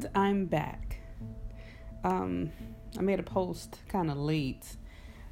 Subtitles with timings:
[0.00, 0.96] And I'm back.
[2.04, 2.50] Um,
[2.98, 4.64] I made a post kind of late.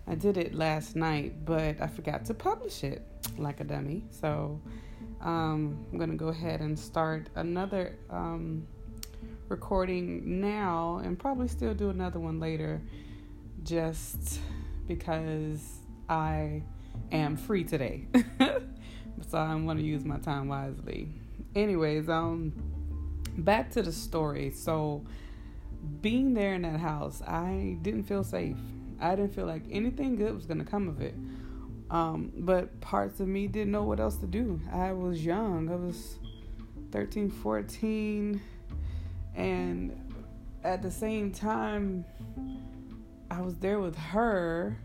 [0.07, 3.03] I did it last night, but I forgot to publish it
[3.39, 4.05] like a dummy.
[4.11, 4.61] So
[5.23, 8.67] um, I'm going to go ahead and start another um,
[9.49, 12.83] recording now and probably still do another one later
[13.63, 14.39] just
[14.87, 15.79] because
[16.11, 16.63] I
[17.11, 18.07] am free today.
[19.31, 21.09] so I'm going to use my time wisely.
[21.55, 22.53] Anyways, um,
[23.39, 24.51] back to the story.
[24.51, 25.05] So,
[26.01, 28.57] being there in that house, I didn't feel safe.
[29.01, 31.15] I didn't feel like anything good was going to come of it.
[31.91, 34.61] Um, but parts of me didn't know what else to do.
[34.73, 35.71] I was young.
[35.71, 36.19] I was
[36.91, 38.41] 13, 14.
[39.35, 40.13] And
[40.65, 42.05] at the same time,
[43.31, 44.77] I was there with her.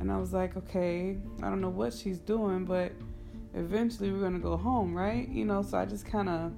[0.00, 2.92] And I was like, okay, I don't know what she's doing, but
[3.54, 5.26] eventually we're going to go home, right?
[5.28, 6.52] You know, so I just kind of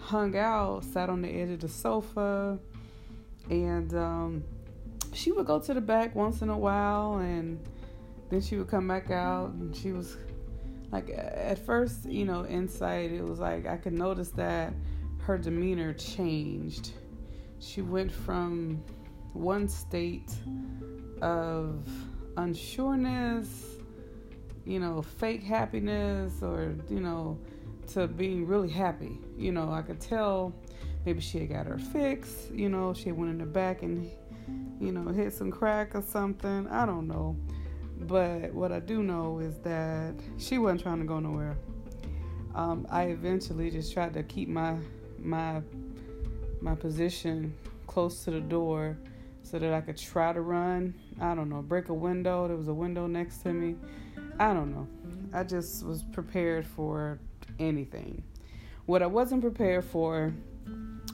[0.00, 2.58] hung out, sat on the edge of the sofa,
[3.50, 4.44] and um,
[5.12, 7.58] she would go to the back once in a while, and
[8.30, 10.16] then she would come back out, and she was
[10.92, 14.72] like, at first, you know, inside it was like I could notice that
[15.18, 16.92] her demeanor changed.
[17.58, 18.82] She went from
[19.34, 20.32] one state
[21.20, 21.86] of
[22.36, 23.48] unsureness,
[24.64, 27.38] you know, fake happiness, or, you know,
[27.88, 29.18] to being really happy.
[29.36, 30.54] You know, I could tell
[31.04, 34.10] maybe she had got her fix, you know, she went in the back and,
[34.80, 36.66] you know, hit some crack or something.
[36.68, 37.36] I don't know.
[38.00, 41.56] But what I do know is that she wasn't trying to go nowhere.
[42.54, 44.76] Um, I eventually just tried to keep my
[45.18, 45.62] my
[46.60, 47.54] my position
[47.86, 48.96] close to the door
[49.42, 50.94] so that I could try to run.
[51.20, 52.46] I don't know, break a window.
[52.46, 53.76] There was a window next to me.
[54.38, 54.86] I don't know.
[55.32, 57.18] I just was prepared for
[57.58, 58.22] anything.
[58.86, 60.32] What I wasn't prepared for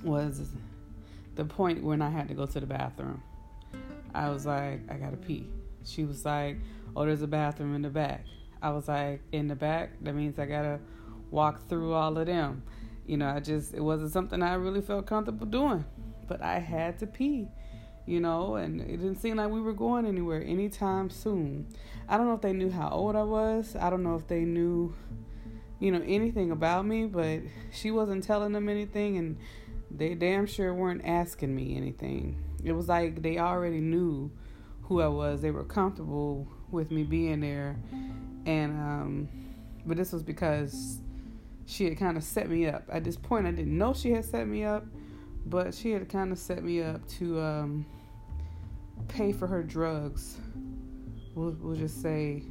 [0.05, 0.49] was
[1.35, 3.23] the point when I had to go to the bathroom.
[4.15, 5.49] I was like, I gotta pee.
[5.85, 6.59] She was like,
[6.97, 8.25] Oh, there's a bathroom in the back.
[8.63, 9.91] I was like, In the back?
[10.03, 10.79] That means I gotta
[11.31, 12.63] walk through all of them.
[13.07, 15.85] You know, I just, it wasn't something I really felt comfortable doing.
[16.27, 17.49] But I had to pee,
[18.07, 21.67] you know, and it didn't seem like we were going anywhere anytime soon.
[22.09, 23.77] I don't know if they knew how old I was.
[23.79, 24.95] I don't know if they knew
[25.81, 27.41] you know, anything about me, but
[27.73, 29.37] she wasn't telling them anything, and
[29.91, 32.43] they damn sure weren't asking me anything.
[32.63, 34.31] It was like they already knew
[34.83, 35.43] who I was.
[35.43, 37.77] They were comfortable with me being there,
[38.47, 39.29] and um,
[39.85, 41.01] but this was because
[41.67, 42.85] she had kind of set me up.
[42.91, 44.85] At this point, I didn't know she had set me up,
[45.47, 47.87] but she had kind of set me up to um,
[49.09, 50.39] pay for her drugs.
[51.35, 52.45] We'll, we'll just say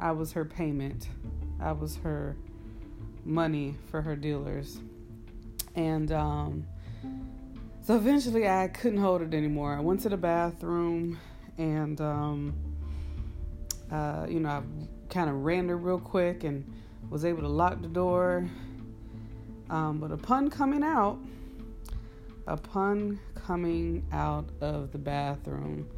[0.00, 1.08] I was her payment.
[1.60, 2.36] I was her
[3.24, 4.80] money for her dealers.
[5.74, 6.66] And um,
[7.82, 9.74] so eventually I couldn't hold it anymore.
[9.74, 11.18] I went to the bathroom
[11.58, 12.54] and, um,
[13.92, 14.62] uh, you know, I
[15.10, 16.64] kind of ran her real quick and
[17.10, 18.48] was able to lock the door.
[19.68, 21.18] Um, but upon coming out,
[22.46, 25.88] upon coming out of the bathroom,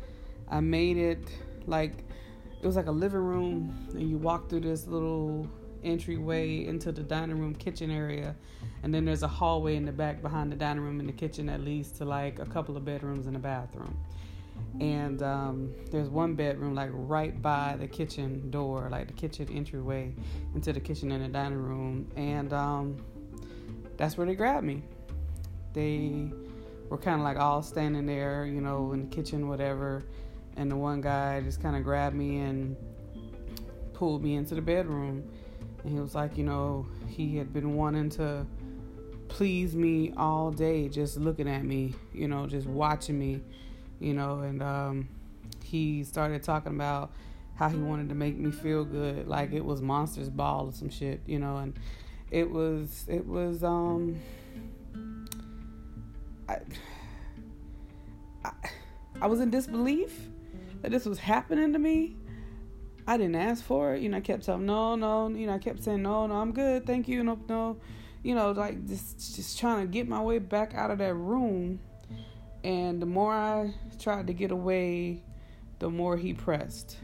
[0.49, 1.29] I made it
[1.67, 2.05] like
[2.63, 5.49] it was like a living room and you walk through this little
[5.83, 8.37] entryway into the dining room kitchen area
[8.83, 11.47] and then there's a hallway in the back behind the dining room and the kitchen
[11.47, 13.97] that leads to like a couple of bedrooms and a bathroom.
[14.81, 20.15] And um, there's one bedroom like right by the kitchen door like the kitchen entryway
[20.55, 22.11] into the kitchen and the dining room.
[22.17, 22.97] And um,
[23.97, 24.83] that's where they grabbed me.
[25.75, 26.31] They
[26.89, 30.05] were kind of like all standing there you know in the kitchen whatever
[30.57, 32.77] and the one guy just kind of grabbed me and
[33.93, 35.29] pulled me into the bedroom.
[35.83, 38.47] And he was like you know he had been wanting to
[39.29, 43.41] please me all day just looking at me you know just watching me
[43.99, 45.09] you know and um,
[45.65, 47.13] he started talking about
[47.55, 50.91] how he wanted to make me feel good like it was Monster's Ball or some
[50.91, 51.79] shit you know and
[52.31, 54.21] it was it was um
[56.49, 56.59] I,
[58.45, 58.51] I,
[59.21, 60.29] I was in disbelief
[60.83, 62.17] that this was happening to me.
[63.07, 64.03] I didn't ask for it.
[64.03, 65.29] You know, I kept telling no, no.
[65.29, 66.35] You know, I kept saying no, no.
[66.35, 67.25] I'm good, thank you.
[67.25, 67.79] No, no.
[68.23, 71.81] You know, like just just trying to get my way back out of that room.
[72.63, 75.23] And the more I tried to get away,
[75.81, 76.97] the more he pressed.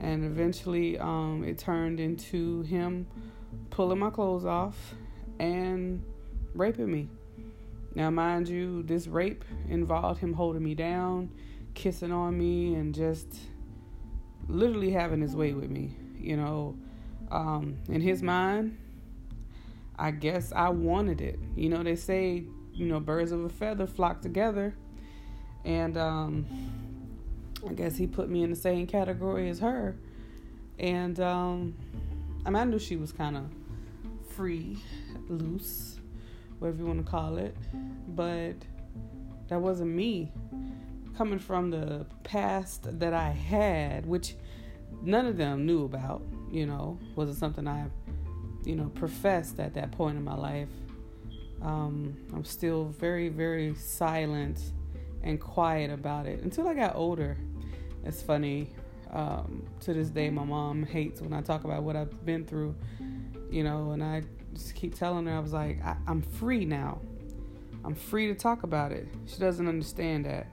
[0.00, 3.06] And eventually, um, it turned into him
[3.70, 4.94] pulling my clothes off
[5.38, 6.02] and
[6.54, 7.08] raping me.
[7.94, 11.30] Now, mind you, this rape involved him holding me down
[11.76, 13.28] kissing on me and just
[14.48, 15.94] literally having his way with me.
[16.18, 16.76] You know,
[17.30, 18.76] um, in his mind,
[19.96, 21.38] I guess I wanted it.
[21.54, 22.46] You know, they say
[22.76, 24.74] you know, birds of a feather flock together.
[25.64, 26.46] And um,
[27.68, 29.96] I guess he put me in the same category as her.
[30.78, 31.74] And um,
[32.44, 33.44] I mean, I knew she was kind of
[34.28, 34.76] free,
[35.28, 35.98] loose,
[36.58, 37.56] whatever you want to call it.
[38.08, 38.56] But
[39.48, 40.30] that wasn't me.
[41.16, 44.34] Coming from the past that I had, which
[45.00, 47.86] none of them knew about, you know, wasn't something I,
[48.64, 50.68] you know, professed at that point in my life.
[51.62, 54.60] Um, I'm still very, very silent
[55.22, 57.38] and quiet about it until I got older.
[58.04, 58.68] It's funny.
[59.10, 62.74] Um, to this day, my mom hates when I talk about what I've been through,
[63.50, 64.22] you know, and I
[64.52, 67.00] just keep telling her, I was like, I- I'm free now.
[67.84, 69.08] I'm free to talk about it.
[69.24, 70.48] She doesn't understand that.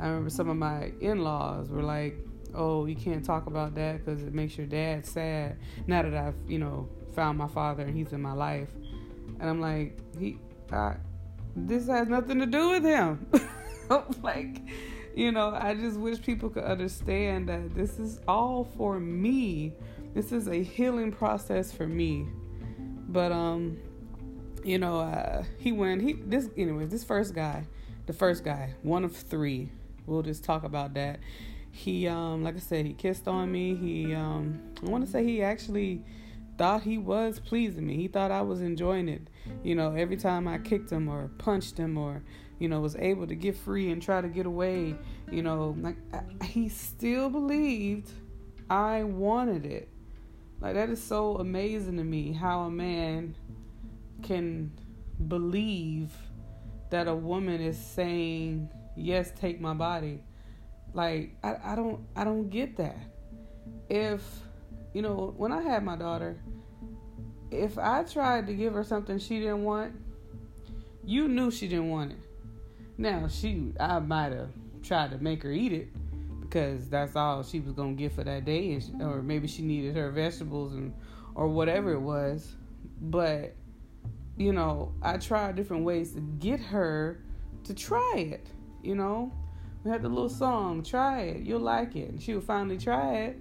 [0.00, 2.16] I remember some of my in laws were like,
[2.54, 5.58] oh, you can't talk about that because it makes your dad sad.
[5.86, 8.68] Now that I've, you know, found my father and he's in my life.
[9.40, 10.38] And I'm like, he,
[10.72, 10.96] I,
[11.56, 13.26] this has nothing to do with him.
[14.22, 14.60] like,
[15.14, 19.74] you know, I just wish people could understand that this is all for me.
[20.14, 22.26] This is a healing process for me.
[23.08, 23.78] But um,
[24.64, 26.02] you know, uh, he went.
[26.02, 26.90] He this anyways.
[26.90, 27.66] This first guy,
[28.06, 29.70] the first guy, one of three.
[30.08, 31.20] We'll just talk about that.
[31.70, 33.74] He um, like I said, he kissed on me.
[33.74, 36.02] He um, I want to say he actually
[36.56, 37.96] thought he was pleasing me.
[37.96, 39.28] He thought I was enjoying it.
[39.62, 42.22] You know, every time I kicked him or punched him or
[42.58, 44.96] you know was able to get free and try to get away.
[45.30, 45.96] You know, like
[46.42, 48.10] he still believed
[48.70, 49.88] I wanted it.
[50.60, 53.36] Like that is so amazing to me how a man
[54.22, 54.72] can
[55.26, 56.10] believe
[56.90, 60.22] that a woman is saying, "Yes, take my body."
[60.92, 62.98] Like I, I don't I don't get that.
[63.88, 64.22] If
[64.94, 66.38] you know, when I had my daughter,
[67.50, 69.94] if I tried to give her something she didn't want,
[71.04, 72.18] you knew she didn't want it.
[72.96, 74.50] Now, she I might have
[74.82, 75.88] tried to make her eat it
[76.40, 80.10] because that's all she was gonna get for that day, or maybe she needed her
[80.10, 80.92] vegetables and
[81.34, 82.54] or whatever it was.
[83.00, 83.54] But
[84.36, 87.22] you know, I tried different ways to get her
[87.64, 88.46] to try it.
[88.82, 89.32] You know,
[89.84, 93.14] we had the little song, "Try it, you'll like it," and she would finally try
[93.16, 93.38] it.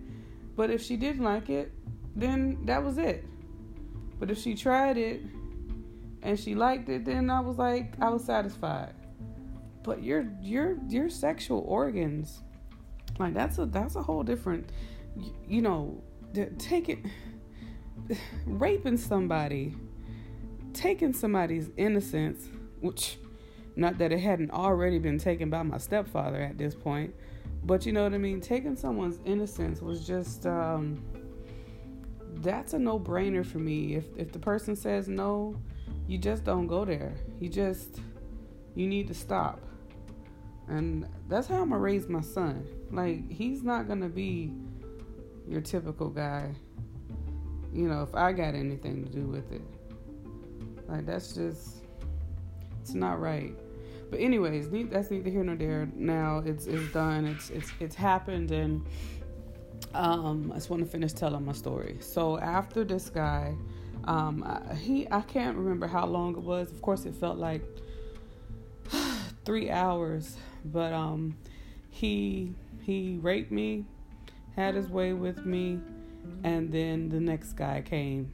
[0.56, 1.72] But if she didn't like it,
[2.16, 3.24] then that was it.
[4.20, 5.22] But if she tried it
[6.24, 8.94] and she liked it, then I was like, I was satisfied.
[9.84, 12.42] But your your your sexual organs,
[13.20, 14.72] like that's a that's a whole different,
[15.48, 16.02] you know,
[16.58, 17.10] taking
[18.46, 19.76] raping somebody,
[20.74, 22.50] taking somebody's innocence,
[22.82, 23.18] which,
[23.78, 27.14] not that it hadn't already been taken by my stepfather at this point,
[27.64, 28.42] but you know what I mean?
[28.42, 31.02] Taking someone's innocence was just um
[32.42, 33.96] that's a no-brainer for me.
[33.96, 35.56] If if the person says no,
[36.08, 37.16] you just don't go there.
[37.40, 38.02] You just
[38.76, 39.60] you need to stop.
[40.68, 42.68] And that's how I'm gonna raise my son.
[42.92, 44.54] Like he's not gonna be
[45.48, 46.54] your typical guy.
[47.72, 49.62] You know, if I got anything to do with it.
[50.88, 51.84] Like that's just
[52.82, 53.54] it's not right.
[54.10, 55.90] But anyways, that's neither here nor there.
[55.96, 57.26] Now it's it's done.
[57.26, 58.86] It's it's it's happened, and
[59.94, 61.98] um, I just want to finish telling my story.
[62.00, 63.56] So after this guy,
[64.06, 66.72] um, I, he I can't remember how long it was.
[66.72, 67.64] Of course, it felt like
[69.46, 71.36] three hours, but um,
[71.90, 73.86] he he raped me,
[74.56, 75.80] had his way with me,
[76.44, 78.32] and then the next guy came,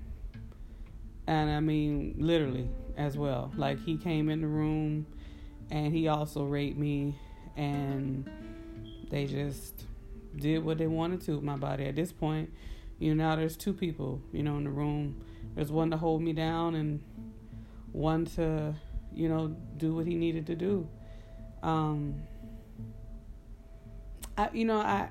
[1.25, 3.51] and I mean literally as well.
[3.55, 5.07] Like he came in the room
[5.69, 7.15] and he also raped me
[7.55, 8.29] and
[9.09, 9.85] they just
[10.35, 11.85] did what they wanted to with my body.
[11.85, 12.51] At this point
[12.99, 15.23] you know now there's two people you know in the room.
[15.55, 17.03] There's one to hold me down and
[17.91, 18.73] one to
[19.13, 20.87] you know do what he needed to do.
[21.61, 22.23] Um
[24.35, 25.09] I, you know i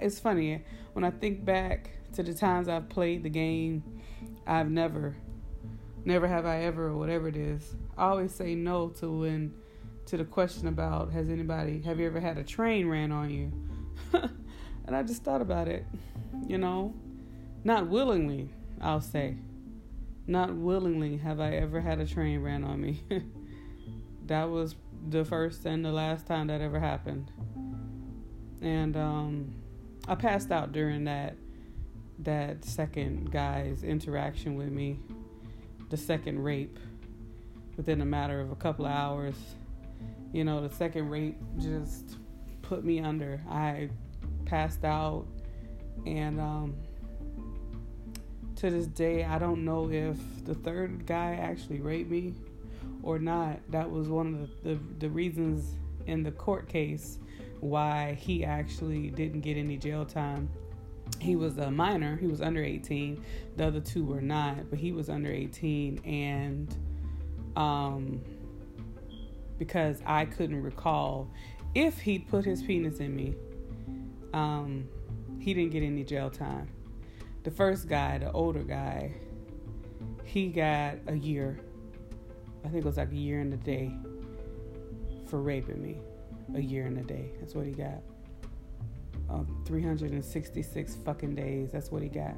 [0.00, 0.64] it's funny.
[0.92, 3.82] When i think back to the times i've played the game
[4.46, 5.16] i've never
[6.04, 9.52] never have i ever or whatever it is i always say no to when
[10.06, 13.52] to the question about has anybody have you ever had a train ran on you?
[14.86, 15.86] And i just thought about it
[16.46, 16.94] you know?
[17.64, 19.36] Not willingly i'll say.
[20.26, 23.02] Not willingly have i ever had a train ran on me.
[24.26, 24.74] That was
[25.10, 27.30] the first and the last time that ever happened.
[28.62, 29.54] And um,
[30.08, 31.36] i passed out during that
[32.20, 34.98] that second guy's interaction with me.
[35.90, 36.78] The second rape
[37.76, 39.34] within a matter of a couple of hours
[40.34, 42.16] you know, the second rape just
[42.60, 43.40] put me under.
[43.48, 43.88] I
[44.44, 45.26] passed out,
[46.06, 46.74] and um,
[48.56, 52.34] to this day, I don't know if the third guy actually raped me
[53.04, 55.76] or not, that was one of the, the, the reasons
[56.06, 57.18] in the court case
[57.60, 60.50] why he actually didn't get any jail time.
[61.20, 63.22] He was a minor, he was under 18.
[63.56, 66.74] The other two were not, but he was under 18 and
[67.56, 68.20] um
[69.64, 71.30] because I couldn't recall
[71.74, 73.34] if he'd put his penis in me.
[74.32, 74.88] Um
[75.38, 76.68] he didn't get any jail time.
[77.42, 79.12] The first guy, the older guy,
[80.24, 81.60] he got a year.
[82.64, 83.92] I think it was like a year and a day
[85.26, 85.98] for raping me.
[86.54, 87.32] A year and a day.
[87.40, 88.02] That's what he got.
[89.28, 91.70] Um, 366 fucking days.
[91.72, 92.36] That's what he got.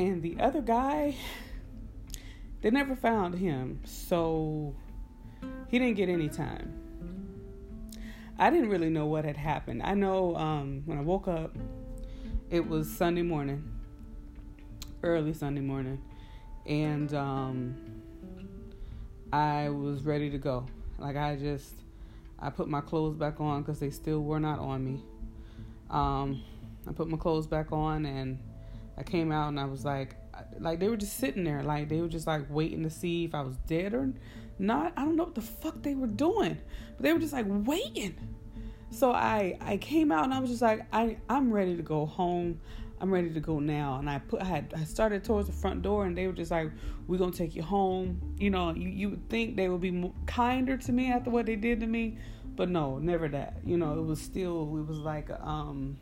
[0.00, 1.14] And the other guy,
[2.62, 3.82] they never found him.
[3.84, 4.74] So
[5.68, 6.72] he didn't get any time.
[8.38, 9.82] I didn't really know what had happened.
[9.82, 11.54] I know um, when I woke up,
[12.48, 13.62] it was Sunday morning,
[15.02, 16.00] early Sunday morning,
[16.64, 17.76] and um,
[19.34, 20.66] I was ready to go.
[20.98, 21.74] Like I just,
[22.38, 25.04] I put my clothes back on because they still were not on me.
[25.90, 26.42] Um,
[26.88, 28.38] I put my clothes back on and
[28.96, 30.16] I came out and I was like,
[30.58, 33.34] like they were just sitting there, like they were just like waiting to see if
[33.34, 34.12] I was dead or
[34.58, 34.92] not.
[34.96, 36.58] I don't know what the fuck they were doing,
[36.96, 38.16] but they were just like waiting.
[38.90, 42.06] So I I came out and I was just like I I'm ready to go
[42.06, 42.60] home.
[43.00, 43.98] I'm ready to go now.
[43.98, 46.50] And I put I had I started towards the front door and they were just
[46.50, 46.70] like
[47.06, 48.20] we're to take you home.
[48.38, 51.56] You know, you you would think they would be kinder to me after what they
[51.56, 52.18] did to me,
[52.56, 53.58] but no, never that.
[53.64, 55.98] You know, it was still it was like um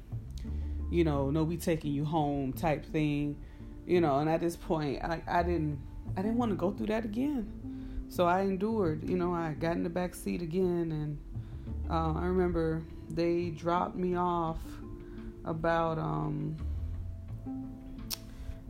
[0.91, 3.37] you know, no we taking you home type thing.
[3.87, 5.79] You know, and at this point I I didn't
[6.17, 7.53] I didn't want to go through that again.
[8.09, 11.19] So I endured, you know, I got in the back seat again and
[11.91, 14.59] uh, I remember they dropped me off
[15.45, 16.57] about um,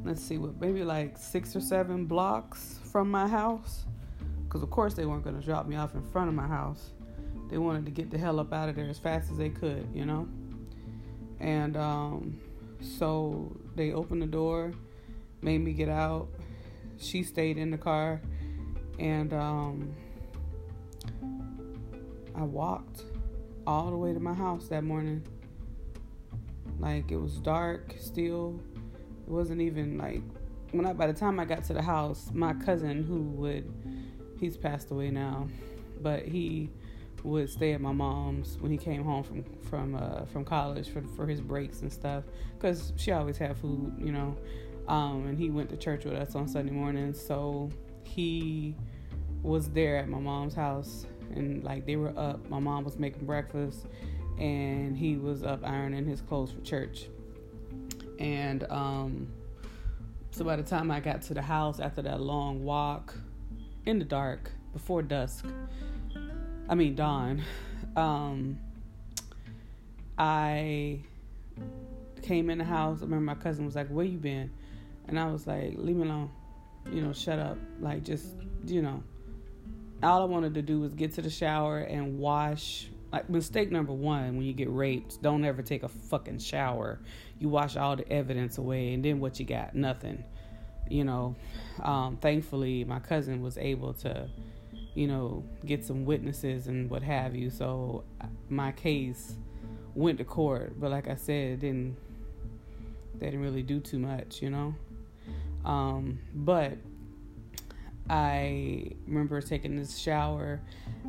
[0.04, 3.84] let's see what maybe like six or seven blocks from my house
[4.44, 6.90] because of course they weren't going to drop me off in front of my house
[7.50, 9.88] they wanted to get the hell up out of there as fast as they could
[9.92, 10.28] you know
[11.40, 12.40] and um,
[12.80, 14.72] so they opened the door
[15.42, 16.28] made me get out
[16.98, 18.20] she stayed in the car
[18.98, 19.94] and um,
[22.34, 23.02] I walked
[23.66, 25.22] all the way to my house that morning.
[26.78, 28.60] Like it was dark still.
[29.26, 30.22] It wasn't even like
[30.70, 33.72] when I by the time I got to the house, my cousin who would
[34.38, 35.48] he's passed away now,
[36.00, 36.70] but he
[37.28, 41.02] would stay at my mom's when he came home from from uh, from college for
[41.16, 44.36] for his breaks and stuff because she always had food, you know.
[44.88, 47.70] Um, and he went to church with us on Sunday morning, so
[48.04, 48.74] he
[49.42, 52.48] was there at my mom's house and like they were up.
[52.48, 53.86] My mom was making breakfast,
[54.38, 57.08] and he was up ironing his clothes for church.
[58.18, 59.28] And um,
[60.30, 63.14] so by the time I got to the house after that long walk
[63.86, 65.46] in the dark before dusk,
[66.68, 67.42] I mean dawn,
[67.96, 68.58] um,
[70.18, 71.00] I
[72.22, 72.98] came in the house.
[73.00, 74.50] I remember my cousin was like, "Where you been?"
[75.06, 76.30] And I was like, "Leave me alone."
[76.92, 77.58] You know, shut up.
[77.80, 78.26] Like just,
[78.66, 79.02] you know,
[80.02, 82.88] all I wanted to do was get to the shower and wash.
[83.12, 87.00] Like mistake number one when you get raped, don't ever take a fucking shower.
[87.38, 89.74] You wash all the evidence away, and then what you got?
[89.74, 90.22] Nothing.
[90.90, 91.36] You know.
[91.82, 94.28] Um, thankfully, my cousin was able to,
[94.98, 97.50] you know, get some witnesses and what have you.
[97.50, 98.02] So
[98.48, 99.36] my case
[99.94, 101.96] went to court, but like I said, it didn't.
[103.14, 104.74] They didn't really do too much, you know.
[105.64, 106.78] Um, but
[108.10, 110.60] I remember taking this shower.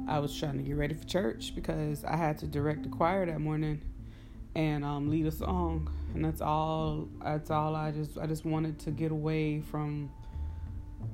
[0.07, 3.25] I was trying to get ready for church because I had to direct the choir
[3.25, 3.81] that morning
[4.53, 5.91] and um, lead a song.
[6.13, 7.07] And that's all.
[7.23, 7.75] That's all.
[7.75, 10.11] I just I just wanted to get away from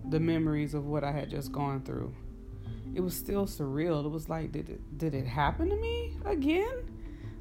[0.10, 2.13] the memories of what I had just gone through.
[2.95, 4.05] It was still surreal.
[4.05, 6.89] It was like, did it, did it happen to me again?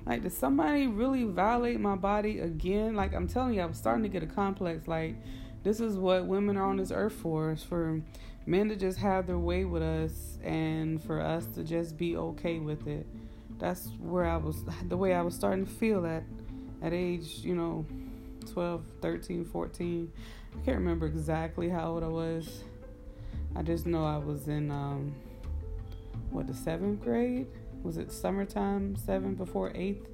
[0.04, 2.94] Like, did somebody really violate my body again?
[2.94, 4.88] Like, I'm telling you, I was starting to get a complex.
[4.88, 5.14] Like,
[5.62, 7.52] this is what women are on this earth for.
[7.52, 8.02] Is for
[8.46, 12.58] men to just have their way with us and for us to just be okay
[12.58, 13.06] with it.
[13.58, 14.56] That's where I was,
[14.88, 16.24] the way I was starting to feel at,
[16.82, 17.86] at age, you know,
[18.52, 20.12] 12, 13, 14.
[20.52, 22.64] I can't remember exactly how old I was.
[23.56, 25.14] I just know I was in, um,
[26.30, 27.46] what, the seventh grade?
[27.82, 30.08] Was it summertime, seven before eighth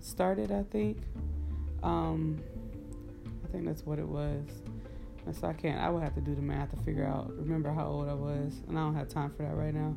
[0.00, 0.98] started, I think?
[1.82, 2.42] Um,
[3.44, 4.44] I think that's what it was.
[5.26, 5.80] And so I can't.
[5.80, 8.52] I would have to do the math to figure out, remember how old I was,
[8.68, 9.96] and I don't have time for that right now.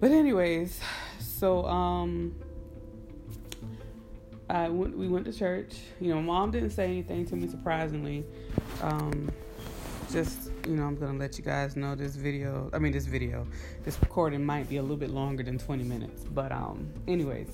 [0.00, 0.80] But anyways,
[1.18, 2.36] so um,
[4.48, 4.96] I went.
[4.96, 5.74] We went to church.
[6.00, 8.24] You know, mom didn't say anything to me surprisingly.
[8.80, 9.28] Um,
[10.12, 12.70] just you know, I'm gonna let you guys know this video.
[12.74, 13.46] I mean, this video,
[13.84, 16.24] this recording might be a little bit longer than 20 minutes.
[16.24, 17.48] But um, anyways,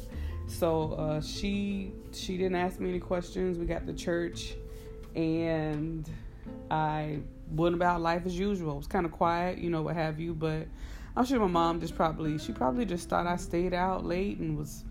[0.48, 3.56] so uh, she she didn't ask me any questions.
[3.56, 4.54] We got to church,
[5.14, 6.10] and
[6.72, 7.20] I
[7.52, 8.72] went about life as usual.
[8.72, 10.34] It was kind of quiet, you know, what have you.
[10.34, 10.66] But
[11.16, 14.58] I'm sure my mom just probably she probably just thought I stayed out late and
[14.58, 14.84] was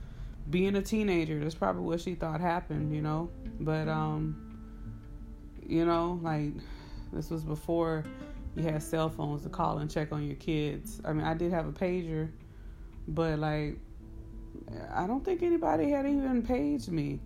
[0.49, 1.39] being a teenager.
[1.41, 3.29] That's probably what she thought happened, you know.
[3.59, 4.57] But um,
[5.67, 6.53] you know, like
[7.13, 8.03] this was before
[8.55, 11.01] you had cell phones to call and check on your kids.
[11.05, 12.29] I mean, I did have a pager,
[13.07, 13.77] but like
[14.93, 17.19] I don't think anybody had even paged me.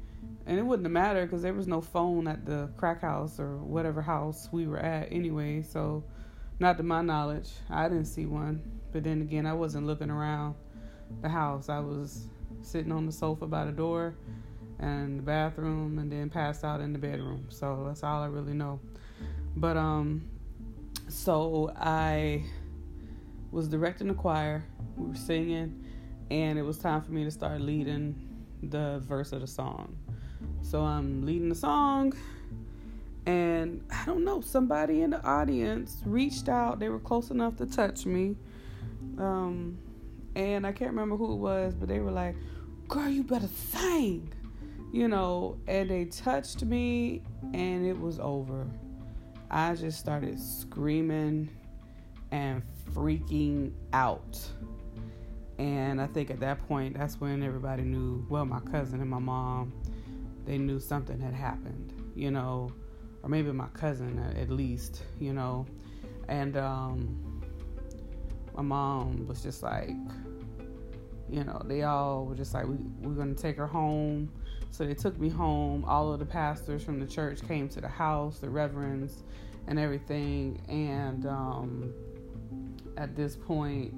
[0.46, 3.58] And it wouldn't have mattered because there was no phone at the crack house or
[3.58, 5.62] whatever house we were at anyway.
[5.62, 6.04] So,
[6.60, 8.64] not to my knowledge, I didn't see one.
[8.94, 10.56] But then again, I wasn't looking around
[11.22, 11.68] the house.
[11.70, 12.28] I was
[12.62, 14.16] sitting on the sofa by the door
[14.80, 17.48] and the bathroom and then passed out in the bedroom.
[17.50, 18.80] So that's all I really know.
[19.60, 20.30] But um
[21.10, 22.44] so I
[23.52, 24.64] was directing the choir.
[24.96, 25.84] We were singing
[26.30, 28.16] and it was time for me to start leading
[28.64, 29.98] the verse of the song.
[30.62, 32.14] So I'm leading the song,
[33.26, 36.80] and I don't know, somebody in the audience reached out.
[36.80, 38.36] They were close enough to touch me.
[39.18, 39.78] Um,
[40.36, 42.36] and I can't remember who it was, but they were like,
[42.88, 44.34] Girl, you better sing,
[44.94, 45.58] you know.
[45.68, 47.22] And they touched me,
[47.54, 48.68] and it was over.
[49.50, 51.50] I just started screaming
[52.32, 52.62] and
[52.94, 54.40] freaking out.
[55.58, 59.20] And I think at that point, that's when everybody knew well, my cousin and my
[59.20, 59.74] mom,
[60.46, 62.72] they knew something had happened, you know,
[63.24, 65.66] or maybe my cousin at least, you know.
[66.28, 67.42] And um,
[68.56, 69.90] my mom was just like,
[71.30, 74.32] you know, they all were just like, we, we're going to take her home.
[74.78, 75.84] So they took me home.
[75.86, 79.24] All of the pastors from the church came to the house, the reverends,
[79.66, 80.62] and everything.
[80.70, 81.94] And um,
[82.96, 83.92] at this point,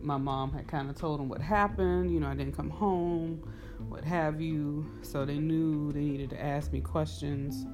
[0.00, 2.10] my mom had kind of told them what happened.
[2.10, 3.46] You know, I didn't come home,
[3.90, 4.90] what have you.
[5.02, 7.66] So they knew they needed to ask me questions.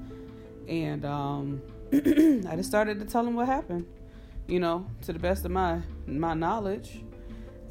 [0.67, 1.61] And um,
[1.93, 3.87] I just started to tell them what happened,
[4.45, 7.01] you know, to the best of my my knowledge.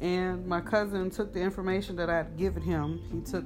[0.01, 2.99] And my cousin took the information that I'd given him.
[3.11, 3.45] He took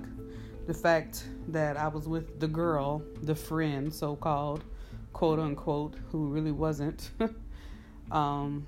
[0.66, 4.64] the fact that I was with the girl, the friend, so called,
[5.12, 7.10] quote unquote, who really wasn't.
[8.12, 8.66] um,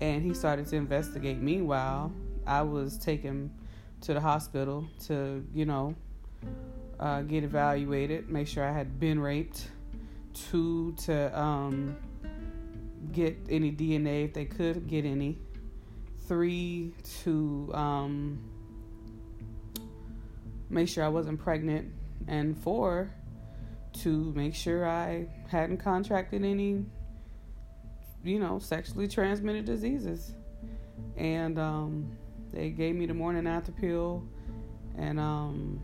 [0.00, 1.38] and he started to investigate.
[1.38, 2.12] Meanwhile,
[2.46, 3.50] I was taken
[4.02, 5.94] to the hospital to, you know,
[7.00, 9.68] uh, get evaluated, make sure I had been raped.
[10.32, 11.96] Two, to um,
[13.12, 15.38] get any DNA if they could get any.
[16.28, 16.92] Three,
[17.22, 18.38] to um,
[20.68, 21.92] make sure I wasn't pregnant.
[22.28, 23.12] And four,
[24.02, 26.84] to make sure I hadn't contracted any
[28.26, 30.34] you know, sexually transmitted diseases.
[31.16, 32.10] And um,
[32.52, 34.24] they gave me the morning after pill,
[34.96, 35.82] and um,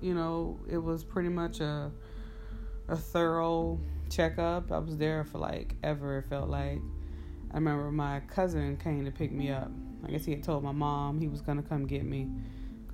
[0.00, 1.90] you know, it was pretty much a
[2.88, 4.70] a thorough checkup.
[4.70, 6.18] I was there for like ever.
[6.18, 6.80] It felt like.
[7.50, 9.70] I remember my cousin came to pick me up.
[10.04, 12.28] I guess he had told my mom he was gonna come get me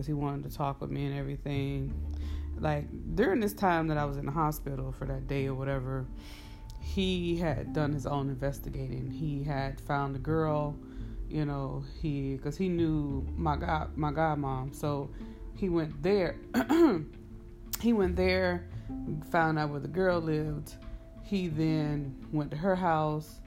[0.01, 1.93] because he wanted to talk with me and everything.
[2.59, 6.07] Like during this time that I was in the hospital for that day or whatever,
[6.81, 9.11] he had done his own investigating.
[9.11, 10.75] He had found a girl,
[11.29, 15.11] you know, he because he knew my god my godmom, so
[15.55, 16.37] he went there.
[17.83, 18.67] he went there,
[19.31, 20.77] found out where the girl lived.
[21.25, 23.41] He then went to her house,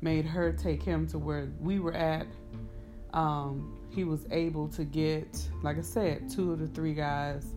[0.00, 2.26] made her take him to where we were at.
[3.14, 7.54] Um, he was able to get, like I said, two of the three guys.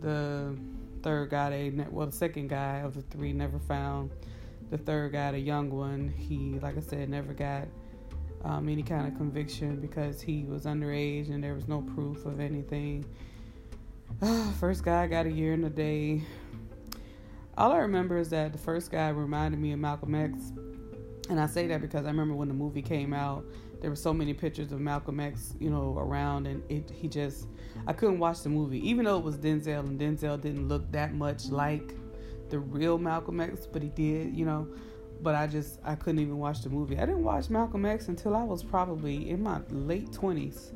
[0.00, 0.56] The
[1.02, 4.10] third guy, they well, the second guy of the three never found
[4.70, 7.68] the third guy, the young one, he, like I said, never got
[8.44, 12.40] um, any kind of conviction because he was underage and there was no proof of
[12.40, 13.04] anything.
[14.60, 16.22] first guy got a year and a day.
[17.56, 20.52] All I remember is that the first guy reminded me of Malcolm X.
[21.30, 23.44] And I say that because I remember when the movie came out,
[23.84, 27.48] there were so many pictures of Malcolm X, you know, around, and it he just
[27.86, 31.12] I couldn't watch the movie, even though it was Denzel, and Denzel didn't look that
[31.12, 31.94] much like
[32.48, 34.66] the real Malcolm X, but he did, you know.
[35.20, 36.96] But I just I couldn't even watch the movie.
[36.96, 40.72] I didn't watch Malcolm X until I was probably in my late twenties.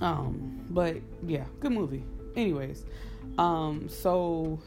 [0.00, 2.04] Um, but yeah, good movie.
[2.36, 2.84] Anyways,
[3.36, 4.60] um, so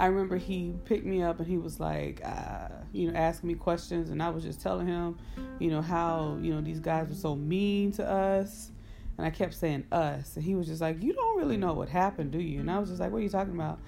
[0.00, 3.54] I remember he picked me up and he was like, uh, you know, asking me
[3.54, 5.18] questions, and I was just telling him,
[5.58, 8.70] you know, how you know these guys were so mean to us
[9.18, 10.36] And I kept saying us.
[10.36, 12.60] And he was just like, You don't really know what happened, do you?
[12.60, 13.78] And I was just like, What are you talking about?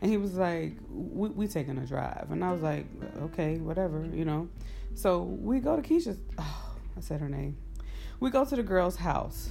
[0.00, 2.26] And he was like, We, we taking a drive.
[2.32, 2.86] And I was like,
[3.22, 4.48] Okay, whatever, you know.
[4.94, 6.18] So we go to Keisha's.
[6.36, 7.56] Oh, I said her name.
[8.18, 9.50] We go to the girl's house.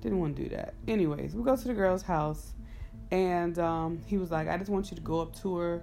[0.00, 0.74] Didn't want to do that.
[0.88, 2.54] Anyways, we go to the girl's house.
[3.10, 5.82] And um, he was like, I just want you to go up to her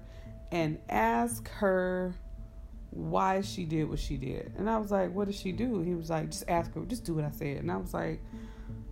[0.51, 2.15] and ask her
[2.91, 4.53] why she did what she did.
[4.57, 5.81] And I was like, what did she do?
[5.81, 7.57] He was like, just ask her, just do what I said.
[7.57, 8.21] And I was like,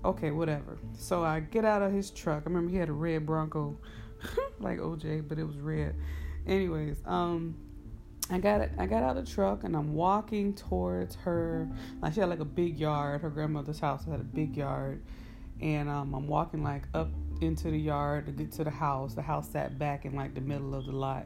[0.03, 0.77] okay, whatever.
[0.97, 2.43] So I get out of his truck.
[2.45, 3.77] I remember he had a red Bronco,
[4.59, 5.95] like OJ, but it was red.
[6.45, 7.55] Anyways, um,
[8.29, 8.69] I got.
[8.79, 11.69] I got out of the truck and I'm walking towards her.
[12.01, 13.21] Like she had like a big yard.
[13.21, 15.03] Her grandmother's house had a big yard,
[15.61, 17.09] and um, I'm walking like up
[17.41, 19.13] into the yard to get to the house.
[19.13, 21.25] The house sat back in like the middle of the lot,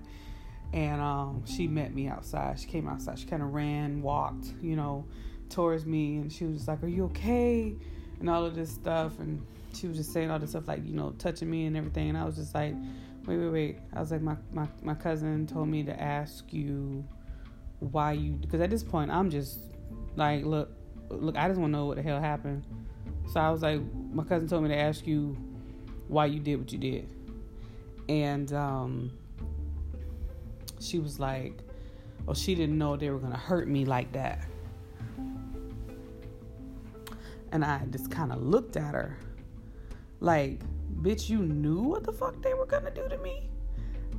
[0.74, 2.60] and um, she met me outside.
[2.60, 3.20] She came outside.
[3.20, 5.06] She kind of ran, walked, you know,
[5.50, 7.76] towards me, and she was just like, "Are you okay?"
[8.20, 10.94] and all of this stuff, and she was just saying all this stuff like, you
[10.94, 12.76] know, touching me and everything, and I was just like,
[13.26, 17.04] "Wait, wait, wait!" I was like, "My my my cousin told me to ask you
[17.80, 19.60] why you," because at this point I'm just
[20.16, 20.72] like, "Look,
[21.10, 22.66] look, I just want to know what the hell happened."
[23.30, 23.80] So I was like,
[24.12, 25.38] "My cousin told me to ask you
[26.08, 27.08] why you did what you did,"
[28.10, 29.12] and um
[30.80, 31.62] she was like,
[32.28, 34.48] "Oh, she didn't know they were gonna hurt me like that."
[37.52, 39.18] And I just kind of looked at her,
[40.22, 40.62] like,
[41.04, 43.48] "Bitch, you knew what the fuck they were gonna do to me."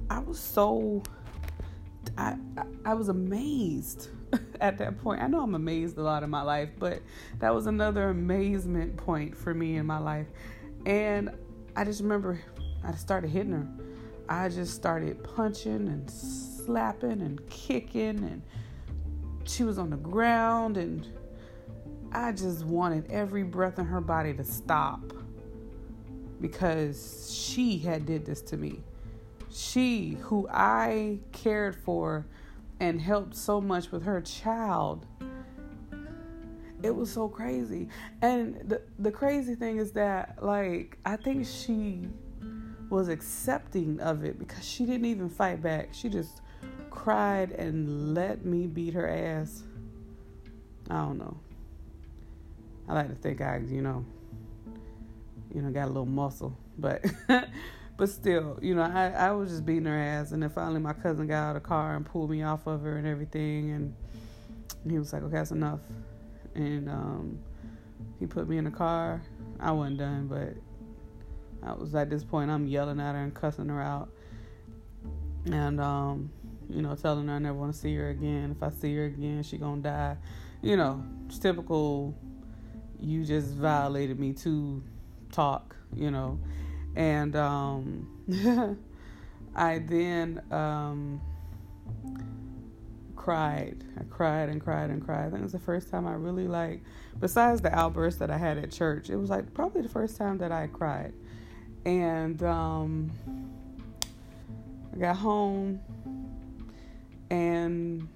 [0.08, 1.02] I was so,
[2.16, 4.08] I I, I was amazed
[4.60, 5.22] at that point.
[5.22, 7.00] I know I'm amazed a lot in my life, but
[7.38, 10.26] that was another amazement point for me in my life.
[10.86, 11.30] And
[11.76, 12.40] I just remember
[12.84, 13.68] I started hitting her.
[14.28, 18.42] I just started punching and slapping and kicking and
[19.44, 21.06] she was on the ground and
[22.12, 25.12] I just wanted every breath in her body to stop
[26.40, 28.80] because she had did this to me.
[29.50, 32.26] She who I cared for
[32.80, 35.06] and helped so much with her child.
[36.82, 37.88] It was so crazy.
[38.22, 42.08] And the the crazy thing is that like I think she
[42.88, 45.90] was accepting of it because she didn't even fight back.
[45.92, 46.40] She just
[46.90, 49.62] cried and let me beat her ass.
[50.88, 51.36] I don't know.
[52.88, 54.04] I like to think I, you know,
[55.54, 57.04] you know, got a little muscle, but
[58.00, 60.94] but still, you know, I, I was just beating her ass and then finally my
[60.94, 63.94] cousin got out of the car and pulled me off of her and everything and
[64.90, 65.80] he was like, Okay, that's enough
[66.54, 67.38] and um
[68.18, 69.20] he put me in the car.
[69.60, 70.54] I wasn't done, but
[71.62, 74.08] I was at this point I'm yelling at her and cussing her out.
[75.52, 76.30] And um
[76.70, 78.56] you know, telling her I never want to see her again.
[78.56, 80.16] If I see her again, she gonna die.
[80.62, 81.04] You know,
[81.38, 82.16] typical.
[82.98, 84.82] You just violated me to
[85.32, 85.76] talk.
[85.94, 86.38] You know,
[86.96, 88.78] and um,
[89.54, 91.20] I then um,
[93.16, 93.84] cried.
[93.98, 95.26] I cried and cried and cried.
[95.26, 96.82] I think it was the first time I really like,
[97.18, 100.38] besides the outburst that I had at church, it was like probably the first time
[100.38, 101.12] that I cried.
[101.84, 103.10] And um,
[104.92, 105.80] I got home
[107.30, 108.08] and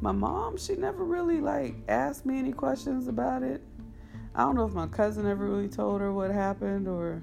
[0.00, 3.62] my mom she never really like asked me any questions about it
[4.34, 7.22] i don't know if my cousin ever really told her what happened or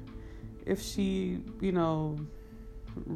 [0.65, 2.17] if she you know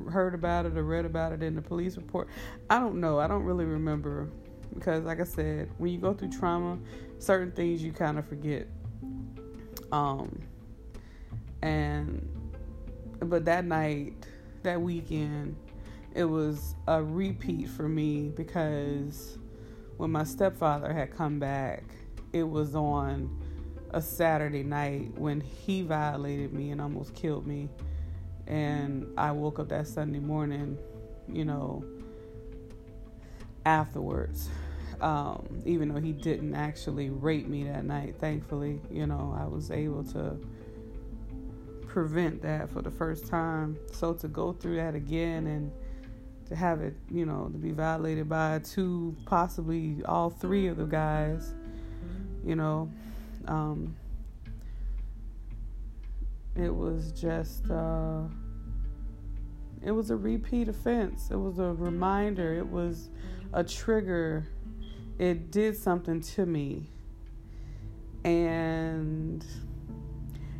[0.09, 2.27] heard about it or read about it in the police report.
[2.69, 3.19] I don't know.
[3.19, 4.29] I don't really remember
[4.73, 6.77] because like i said when you go through trauma
[7.17, 8.67] certain things you kind of forget.
[9.91, 10.41] Um
[11.61, 12.27] and
[13.19, 14.13] but that night
[14.63, 15.55] that weekend
[16.13, 19.37] it was a repeat for me because
[19.97, 21.83] when my stepfather had come back,
[22.33, 23.29] it was on
[23.91, 27.69] a Saturday night when he violated me and almost killed me.
[28.47, 30.77] And I woke up that Sunday morning,
[31.27, 31.83] you know,
[33.65, 34.49] afterwards.
[35.01, 39.71] Um, even though he didn't actually rape me that night, thankfully, you know, I was
[39.71, 40.37] able to
[41.87, 43.77] prevent that for the first time.
[43.91, 45.71] So to go through that again and
[46.49, 50.85] to have it, you know, to be violated by two, possibly all three of the
[50.85, 51.53] guys,
[52.43, 52.91] you know,
[53.47, 53.95] um,
[56.55, 58.23] it was just, uh,
[59.81, 61.29] it was a repeat offense.
[61.31, 62.53] It was a reminder.
[62.53, 63.09] It was
[63.53, 64.47] a trigger.
[65.17, 66.89] It did something to me.
[68.25, 69.45] And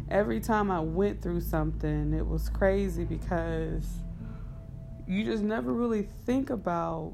[0.10, 3.86] every time I went through something, it was crazy because
[5.08, 7.14] you just never really think about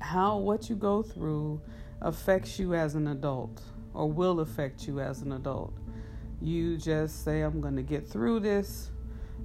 [0.00, 1.60] how what you go through
[2.00, 3.62] affects you as an adult
[3.94, 5.72] or will affect you as an adult.
[6.40, 8.90] You just say, I'm going to get through this.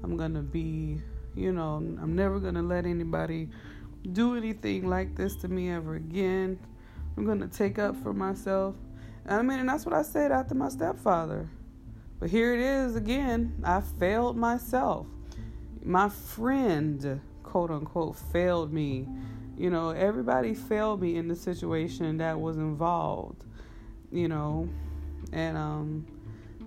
[0.04, 1.02] I'm going to be,
[1.36, 3.50] you know, I'm never going to let anybody
[4.12, 6.60] do anything like this to me ever again.
[7.16, 8.76] I'm going to take up for myself.
[9.28, 11.50] I mean, and that's what I said after my stepfather.
[12.20, 13.56] But here it is again.
[13.64, 15.08] I failed myself.
[15.84, 19.08] My friend, quote unquote, failed me.
[19.58, 23.46] You know, everybody failed me in the situation that was involved.
[24.12, 24.68] You know,
[25.32, 26.08] and um,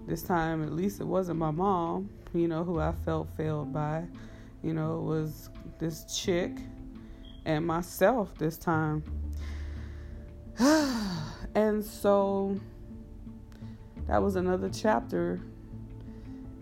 [0.07, 2.11] this time at least it wasn't my mom.
[2.35, 4.05] You know, who I felt failed by.
[4.63, 6.53] You know, it was this chick
[7.45, 9.03] and myself this time.
[10.59, 12.59] and so
[14.07, 15.41] that was another chapter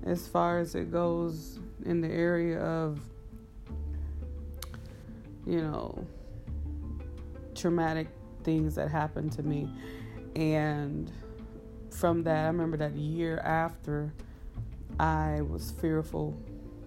[0.05, 3.01] as far as it goes in the area of
[5.47, 6.07] you know
[7.55, 8.09] traumatic
[8.45, 9.69] things that happened to me
[10.37, 11.11] and
[11.91, 14.13] from that i remember that year after
[14.99, 16.37] i was fearful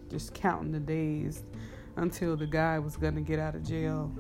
[0.10, 1.43] just counting the days
[1.95, 4.12] until the guy was going to get out of jail.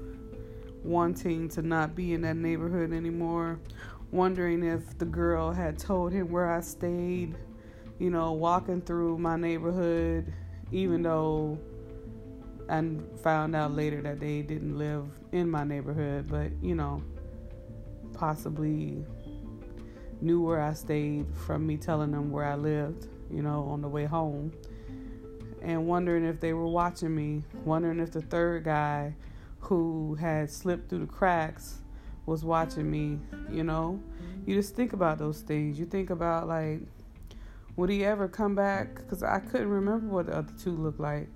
[0.83, 3.59] Wanting to not be in that neighborhood anymore.
[4.11, 7.35] Wondering if the girl had told him where i stayed
[7.99, 10.33] you know, walking through my neighborhood,
[10.71, 11.57] even though
[12.69, 12.83] I
[13.21, 17.01] found out later that they didn't live in my neighborhood, but you know,
[18.13, 19.05] possibly
[20.23, 23.87] knew where I stayed from me telling them where I lived, you know, on the
[23.87, 24.53] way home.
[25.61, 29.15] And wondering if they were watching me, wondering if the third guy
[29.59, 31.79] who had slipped through the cracks
[32.25, 34.01] was watching me, you know.
[34.45, 35.79] You just think about those things.
[35.79, 36.81] You think about like
[37.75, 38.95] would he ever come back?
[38.95, 41.27] Because I couldn't remember what the other two looked like.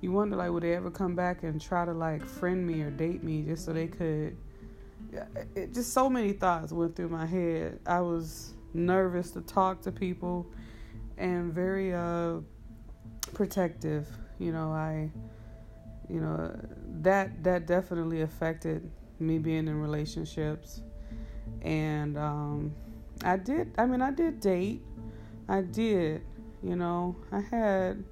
[0.00, 2.90] You wonder, like, would they ever come back and try to, like, friend me or
[2.90, 4.36] date me just so they could.
[5.54, 7.80] It, just so many thoughts went through my head.
[7.86, 10.46] I was nervous to talk to people
[11.18, 12.38] and very uh,
[13.34, 14.06] protective.
[14.38, 15.10] You know, I,
[16.08, 16.58] you know,
[17.02, 20.80] that that definitely affected me being in relationships,
[21.62, 22.74] and um,
[23.24, 23.74] I did.
[23.76, 24.82] I mean, I did date
[25.50, 26.22] I did,
[26.62, 28.04] you know, I had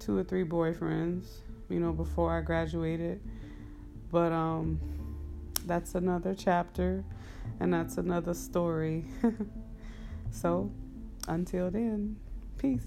[0.00, 1.26] two or three boyfriends,
[1.68, 3.20] you know, before I graduated.
[4.10, 4.80] But um
[5.66, 7.04] that's another chapter
[7.60, 9.04] and that's another story.
[10.30, 10.70] so,
[11.28, 12.16] until then,
[12.58, 12.86] peace.